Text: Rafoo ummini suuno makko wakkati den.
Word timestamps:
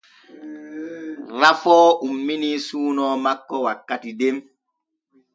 Rafoo 1.41 1.87
ummini 2.07 2.49
suuno 2.65 3.05
makko 3.25 3.55
wakkati 3.65 4.11
den. 4.23 4.37